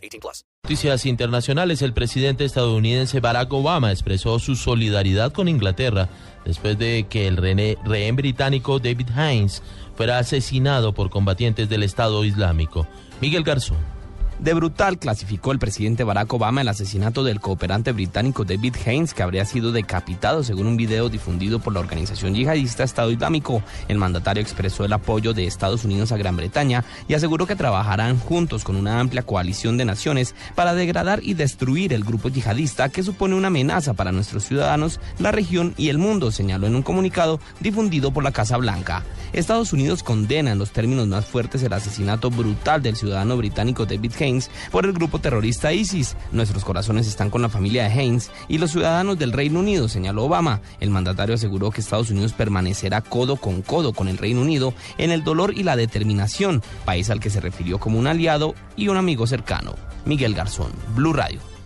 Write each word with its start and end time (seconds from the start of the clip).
18 0.00 0.20
plus. 0.20 0.44
Noticias 0.64 1.06
internacionales. 1.06 1.82
El 1.82 1.92
presidente 1.92 2.44
estadounidense 2.44 3.20
Barack 3.20 3.52
Obama 3.52 3.92
expresó 3.92 4.38
su 4.38 4.56
solidaridad 4.56 5.32
con 5.32 5.48
Inglaterra 5.48 6.08
después 6.44 6.78
de 6.78 7.06
que 7.08 7.26
el 7.26 7.36
rehén 7.36 8.16
británico 8.16 8.78
David 8.78 9.08
Hines 9.16 9.62
fuera 9.96 10.18
asesinado 10.18 10.94
por 10.94 11.10
combatientes 11.10 11.68
del 11.68 11.82
Estado 11.82 12.24
Islámico. 12.24 12.86
Miguel 13.20 13.44
Garzón. 13.44 13.99
De 14.40 14.54
brutal 14.54 14.98
clasificó 14.98 15.52
el 15.52 15.58
presidente 15.58 16.02
Barack 16.02 16.32
Obama 16.32 16.62
el 16.62 16.68
asesinato 16.68 17.22
del 17.24 17.40
cooperante 17.40 17.92
británico 17.92 18.46
David 18.46 18.74
Haynes, 18.86 19.12
que 19.12 19.22
habría 19.22 19.44
sido 19.44 19.70
decapitado 19.70 20.42
según 20.42 20.66
un 20.66 20.78
video 20.78 21.10
difundido 21.10 21.58
por 21.58 21.74
la 21.74 21.80
organización 21.80 22.34
yihadista 22.34 22.82
Estado 22.82 23.10
Islámico. 23.10 23.62
El 23.86 23.98
mandatario 23.98 24.42
expresó 24.42 24.86
el 24.86 24.94
apoyo 24.94 25.34
de 25.34 25.44
Estados 25.44 25.84
Unidos 25.84 26.10
a 26.10 26.16
Gran 26.16 26.38
Bretaña 26.38 26.86
y 27.06 27.12
aseguró 27.12 27.46
que 27.46 27.54
trabajarán 27.54 28.18
juntos 28.18 28.64
con 28.64 28.76
una 28.76 28.98
amplia 28.98 29.24
coalición 29.24 29.76
de 29.76 29.84
naciones 29.84 30.34
para 30.54 30.72
degradar 30.72 31.20
y 31.22 31.34
destruir 31.34 31.92
el 31.92 32.02
grupo 32.02 32.30
yihadista 32.30 32.88
que 32.88 33.02
supone 33.02 33.34
una 33.34 33.48
amenaza 33.48 33.92
para 33.92 34.10
nuestros 34.10 34.46
ciudadanos, 34.46 35.00
la 35.18 35.32
región 35.32 35.74
y 35.76 35.90
el 35.90 35.98
mundo, 35.98 36.30
señaló 36.30 36.66
en 36.66 36.76
un 36.76 36.82
comunicado 36.82 37.40
difundido 37.60 38.10
por 38.10 38.24
la 38.24 38.32
Casa 38.32 38.56
Blanca. 38.56 39.04
Estados 39.32 39.72
Unidos 39.72 40.02
condena 40.02 40.52
en 40.52 40.58
los 40.58 40.72
términos 40.72 41.06
más 41.06 41.24
fuertes 41.24 41.62
el 41.62 41.72
asesinato 41.72 42.30
brutal 42.30 42.82
del 42.82 42.96
ciudadano 42.96 43.36
británico 43.36 43.86
David 43.86 44.12
Haynes 44.20 44.50
por 44.70 44.84
el 44.84 44.92
grupo 44.92 45.18
terrorista 45.18 45.72
ISIS. 45.72 46.16
Nuestros 46.32 46.64
corazones 46.64 47.06
están 47.06 47.30
con 47.30 47.42
la 47.42 47.48
familia 47.48 47.84
de 47.84 47.90
Haynes 47.90 48.30
y 48.48 48.58
los 48.58 48.72
ciudadanos 48.72 49.18
del 49.18 49.32
Reino 49.32 49.60
Unido, 49.60 49.88
señaló 49.88 50.24
Obama. 50.24 50.60
El 50.80 50.90
mandatario 50.90 51.34
aseguró 51.34 51.70
que 51.70 51.80
Estados 51.80 52.10
Unidos 52.10 52.32
permanecerá 52.32 53.00
codo 53.00 53.36
con 53.36 53.62
codo 53.62 53.92
con 53.92 54.08
el 54.08 54.18
Reino 54.18 54.40
Unido 54.40 54.74
en 54.98 55.10
el 55.10 55.24
dolor 55.24 55.56
y 55.56 55.62
la 55.62 55.76
determinación, 55.76 56.62
país 56.84 57.10
al 57.10 57.20
que 57.20 57.30
se 57.30 57.40
refirió 57.40 57.78
como 57.78 57.98
un 57.98 58.06
aliado 58.06 58.54
y 58.76 58.88
un 58.88 58.96
amigo 58.96 59.26
cercano. 59.26 59.74
Miguel 60.04 60.34
Garzón, 60.34 60.72
Blue 60.94 61.12
Radio. 61.12 61.59